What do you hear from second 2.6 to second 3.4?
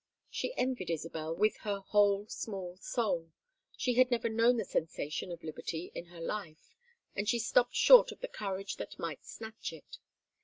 soul;